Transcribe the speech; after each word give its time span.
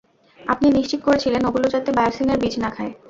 আপনি 0.39 0.67
নিশ্চিত 0.69 0.99
করেছিলেন 1.07 1.41
ওগুলো 1.45 1.67
যাতে 1.73 1.89
বায়োসিনের 1.97 2.37
বীজ 2.41 2.55
না 2.63 2.69
খায়। 2.75 2.91